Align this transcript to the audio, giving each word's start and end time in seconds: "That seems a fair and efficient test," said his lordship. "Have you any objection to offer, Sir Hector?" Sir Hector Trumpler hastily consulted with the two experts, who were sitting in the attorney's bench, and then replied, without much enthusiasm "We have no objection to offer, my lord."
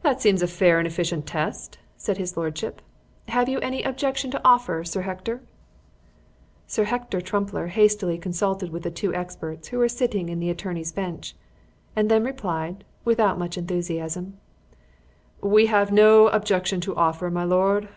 "That 0.00 0.22
seems 0.22 0.40
a 0.40 0.46
fair 0.46 0.78
and 0.78 0.86
efficient 0.86 1.26
test," 1.26 1.76
said 1.98 2.16
his 2.16 2.34
lordship. 2.34 2.80
"Have 3.28 3.46
you 3.46 3.58
any 3.60 3.82
objection 3.82 4.30
to 4.30 4.40
offer, 4.42 4.84
Sir 4.84 5.02
Hector?" 5.02 5.42
Sir 6.66 6.84
Hector 6.84 7.20
Trumpler 7.20 7.66
hastily 7.66 8.16
consulted 8.16 8.70
with 8.70 8.84
the 8.84 8.90
two 8.90 9.12
experts, 9.12 9.68
who 9.68 9.76
were 9.76 9.88
sitting 9.90 10.30
in 10.30 10.40
the 10.40 10.48
attorney's 10.48 10.92
bench, 10.92 11.36
and 11.94 12.10
then 12.10 12.24
replied, 12.24 12.84
without 13.04 13.38
much 13.38 13.58
enthusiasm 13.58 14.38
"We 15.42 15.66
have 15.66 15.92
no 15.92 16.28
objection 16.28 16.80
to 16.80 16.96
offer, 16.96 17.30
my 17.30 17.44
lord." 17.44 17.90